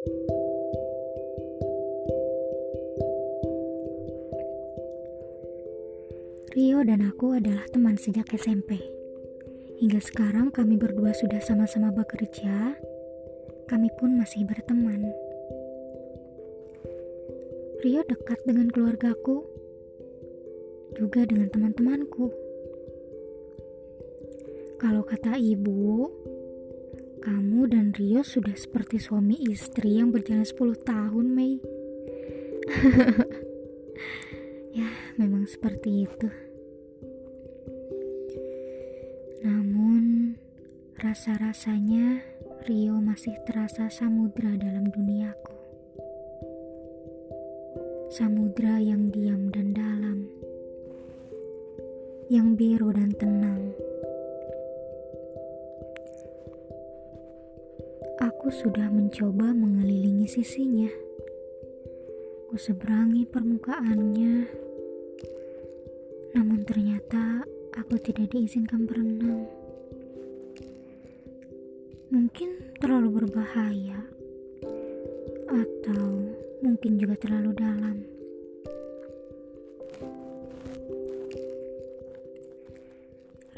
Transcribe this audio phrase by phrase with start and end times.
[0.00, 0.16] Rio
[6.88, 8.80] dan aku adalah teman sejak SMP.
[9.76, 12.80] Hingga sekarang kami berdua sudah sama-sama bekerja,
[13.68, 15.04] kami pun masih berteman.
[17.84, 19.44] Rio dekat dengan keluargaku,
[20.96, 22.32] juga dengan teman-temanku.
[24.80, 26.08] Kalau kata ibu,
[27.20, 30.56] kamu dan Rio sudah seperti suami istri yang berjalan 10
[30.88, 31.60] tahun, Mei.
[34.70, 34.86] Ya,
[35.18, 36.30] memang seperti itu.
[39.42, 40.38] Namun,
[41.02, 42.22] rasa-rasanya
[42.70, 45.56] Rio masih terasa samudra dalam duniaku.
[48.14, 50.30] Samudra yang diam dan dalam,
[52.30, 53.74] yang biru dan tenang.
[58.20, 60.92] Aku sudah mencoba mengelilingi sisinya
[62.50, 64.34] Ku seberangi permukaannya,
[66.34, 67.46] namun ternyata
[67.78, 69.46] aku tidak diizinkan berenang.
[72.10, 74.02] Mungkin terlalu berbahaya,
[75.46, 78.19] atau mungkin juga terlalu dalam.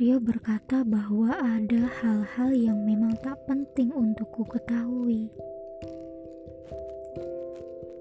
[0.02, 5.30] Rio berkata bahwa ada hal-hal yang memang tak penting untukku ketahui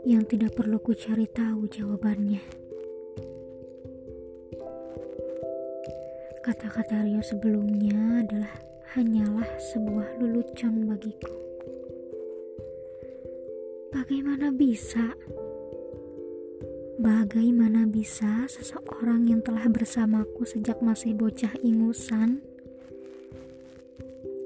[0.02, 2.42] yang tidak perlu ku cari tahu jawabannya.
[6.42, 8.58] Kata-kata Rio sebelumnya adalah
[8.98, 11.38] hanyalah sebuah lelucon bagiku.
[13.94, 15.14] Bagaimana bisa?
[17.02, 22.46] Bagaimana bisa seseorang yang telah bersamaku sejak masih bocah ingusan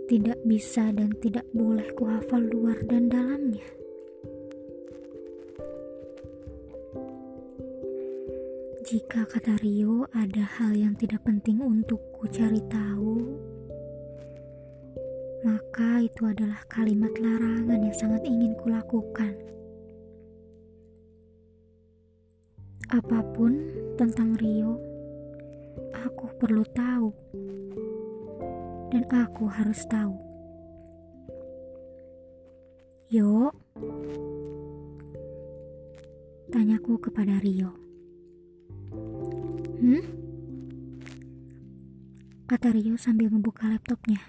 [0.08, 3.68] tidak bisa dan tidak boleh kuhafal luar dan dalamnya?
[8.88, 13.36] Jika kata Rio ada hal yang tidak penting untukku cari tahu,
[15.44, 19.36] maka itu adalah kalimat larangan yang sangat ingin kulakukan.
[22.96, 23.52] Apa pun
[24.00, 24.80] tentang Rio,
[25.92, 27.12] aku perlu tahu,
[28.88, 30.16] dan aku harus tahu.
[33.12, 33.52] Yo,
[36.56, 37.76] tanyaku kepada Rio.
[39.84, 40.04] Hmm?
[42.48, 44.24] Kata Rio sambil membuka laptopnya.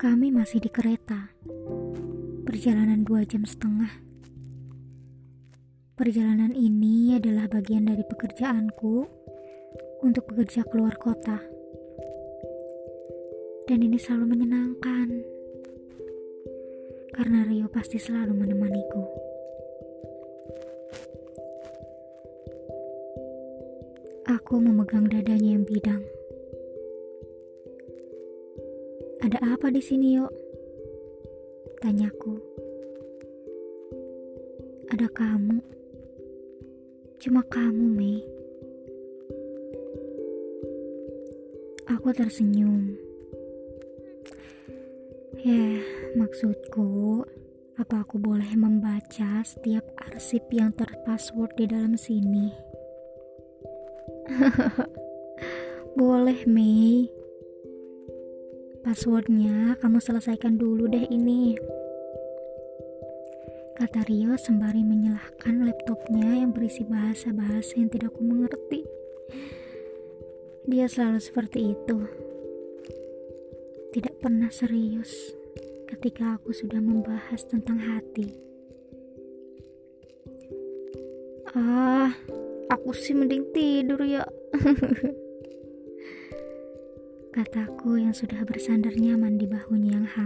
[0.00, 1.28] Kami masih di kereta.
[2.48, 4.11] Perjalanan dua jam setengah.
[5.92, 9.04] Perjalanan ini adalah bagian dari pekerjaanku
[10.00, 11.36] untuk bekerja keluar kota.
[13.68, 15.08] Dan ini selalu menyenangkan.
[17.12, 19.04] Karena Rio pasti selalu menemaniku.
[24.32, 26.00] Aku memegang dadanya yang bidang.
[29.20, 30.32] Ada apa di sini, yuk?
[31.84, 32.40] Tanyaku.
[34.88, 35.81] Ada kamu.
[37.22, 38.18] Cuma kamu, Mei.
[41.86, 42.98] Aku tersenyum.
[45.38, 45.78] Ya,
[46.18, 47.22] maksudku,
[47.78, 52.50] apa aku boleh membaca setiap arsip yang terpassword di dalam sini?
[56.02, 57.06] Boleh, Mei.
[58.82, 61.54] Passwordnya kamu selesaikan dulu deh ini.
[63.78, 68.80] Kata Rio sembari menyalahkan laptopnya yang berisi bahasa-bahasa yang tidak aku mengerti.
[70.68, 71.98] Dia selalu seperti itu.
[73.92, 75.36] Tidak pernah serius
[75.88, 78.32] ketika aku sudah membahas tentang hati.
[81.52, 82.16] Ah,
[82.72, 84.24] Aku sih mending tidur ya.
[87.36, 90.21] Kataku yang sudah bersandar nyaman di bahunya yang hangat.